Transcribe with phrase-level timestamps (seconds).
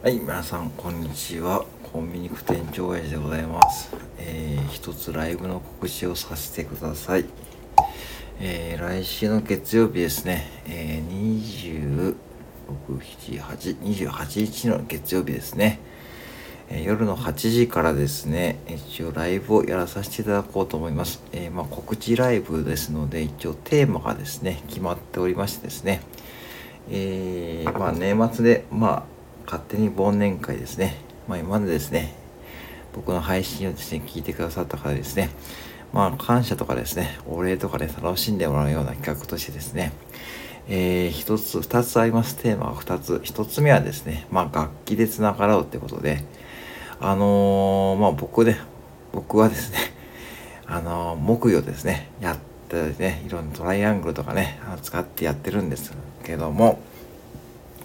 [0.00, 1.66] はい、皆さん、こんにちは。
[1.92, 3.90] コンビニ店長親父でございます。
[4.18, 7.24] えー、一つライブの告知をさせてください。
[8.38, 12.14] えー、来週の月曜日ですね、えー、26、
[12.76, 15.80] 7、8、28日の月曜日ですね。
[16.68, 21.20] えー夜の8時からですね、一応ライブをやらさせていただこうと思います。
[21.32, 26.02] えーまあ、告知ライブですので、一応テーマがですね、決まっておりましてですね、
[26.88, 29.17] えーまあ、年末で、まあ、
[29.50, 30.98] 勝手に忘年会ですね。
[31.26, 32.12] まあ、今までですね、
[32.92, 35.30] 僕の配信をですね、聞いてくださった方ですね、
[35.94, 39.92] まあ、感謝とかですね、お礼とかで楽しんでもらうような企画としてですね、
[40.68, 42.36] えー、一つ、二つあります。
[42.36, 43.22] テーマが二つ。
[43.24, 46.22] 一つ目はですね、まあ、楽器でつながろうってことで、
[47.00, 48.54] あのーまあ、僕で、
[49.14, 49.78] 僕はですね、
[50.68, 52.36] あのー木魚ですね、やっ
[52.68, 56.80] てね、いろんなトライアングルとかね、使ってやってるんですけども、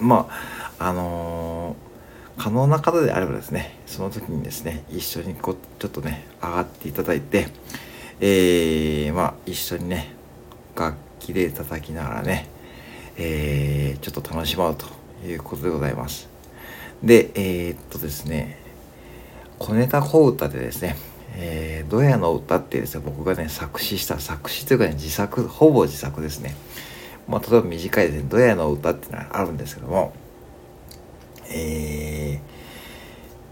[0.00, 1.94] まあ、あのー
[2.36, 7.48] 可能な方であればですね、その時にですね、一緒にこう、ちょっとね、上がっていただいて、
[8.20, 10.14] えー、まあ、一緒にね、
[10.76, 12.48] 楽器で叩きながらね、
[13.16, 14.86] えー、ちょっと楽しもうと
[15.26, 16.28] いうことでございます。
[17.02, 18.58] で、えー、っとですね、
[19.58, 20.96] 小ネタ小歌でですね、
[21.36, 26.56] えー、ドヤの歌ってですね、僕がね、作詞した、作詞というかね、自作、ほぼ自作ですね。
[27.28, 30.12] まあ、例えば短いですね、ドヤの歌っていうのがあるんですけども、
[31.54, 32.54] えー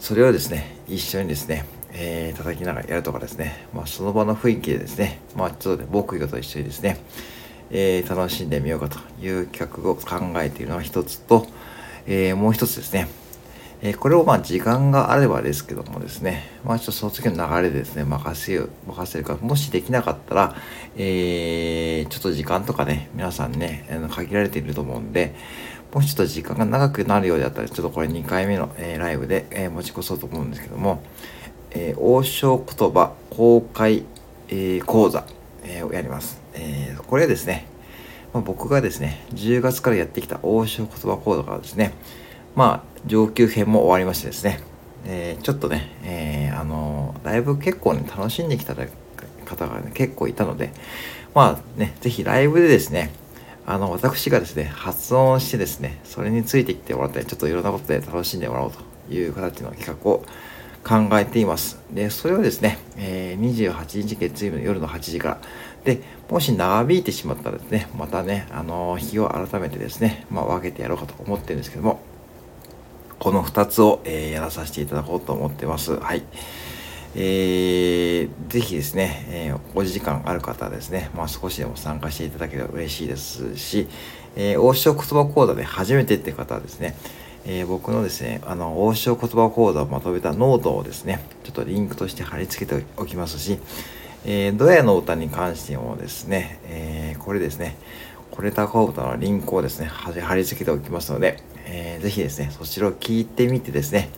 [0.00, 6.98] それをですね、一緒にですね、えー叩きながらやるとかですね、まあ、その場の雰囲気でですね、まあ、ちょっとね、木魚と一緒にですね、
[7.70, 11.46] えー楽しんでみようかという企画を考えているのが一つと、
[12.06, 13.08] えーもう一つですね、
[13.84, 20.56] えーこれをまあ時間があればですけどもですね、まあちょっとその次の流れですね、任せよう、任せるか、もしできなかったら、
[20.96, 25.34] えーちょっと時間とかね、皆さんね、あの限られていると思うんで、
[25.92, 31.02] もしちょっと時間が長くなるようであったら、ちょっとこれ2回目の、えーライブで、えー持ち越そうと思うんですけども、
[31.72, 34.04] えー王将言葉公開、
[34.48, 35.26] えー講座、
[35.62, 36.40] えーをやります。
[36.54, 37.66] えーこれですね、
[38.32, 41.92] まあ、僕がですね、10月からやってきた王将言葉講座からですね、
[42.54, 44.60] まあ、上級編も終わりましてですね、
[45.06, 48.74] えーちょっとね、えーあのライブ結構ね、楽しんできた
[49.44, 50.72] 方がね、結構いたので、
[51.34, 53.10] まあね、ぜひライブでですね、
[53.66, 60.24] あの、私がですね、発音してですね、それについてきてもらったり、ちょっといろんなことで楽しんでもらおうという形の企画を
[60.84, 61.78] 考えています。
[61.90, 65.40] で、それをですね、えー28日月曜日の夜の8時から、
[65.84, 72.00] で、もし長引いてしまったらですね、またね、あの日を改めてですね、まあ、分けてやろうかと思ってるんですけども、
[73.24, 75.98] この2つを、えーやらさせていただこうと思ってます。
[75.98, 76.24] はい。
[77.16, 83.88] えー、ぜひですね、えーお時間ある方はですね、まあ、少しでも参加していただければ嬉しいですし、
[84.36, 86.96] えー、王将言葉講座で初めてって方はですね、
[87.46, 93.58] えー僕のですね、あの、王将言葉講座をまとめたノートをですね、ちょっとリンクとして貼り付けておきますし、
[94.26, 97.78] えー、ドヤの歌に関してもですね、えーこれですね、
[98.30, 104.10] これたこ歌のリンクをですね、貼り付けておきますので、えーぜひですね、そちらを聞いてみてですね、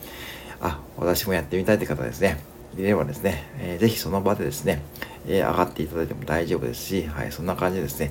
[0.60, 2.40] あ、私もやってみたいって方ですね、
[2.76, 4.82] いればですね、えーぜひその場でですね、
[5.26, 8.10] えー上がっていただいても大丈夫ですし、はい、そんな感じでですね、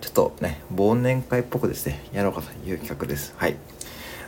[0.00, 3.34] ちょっとね、忘年会っぽくですね、やろうかという企画です。
[3.36, 3.56] はい。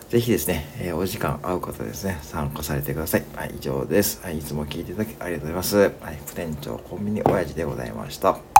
[0.08, 3.24] ぜひですね、えーお時間合う方ですね、参加されてください。
[3.34, 4.20] はい、以上です。
[4.22, 5.76] はい、いつも聞いていただきありがとうございます。
[5.76, 5.92] はい、
[6.24, 8.57] 副店長コンビニ親父でございました。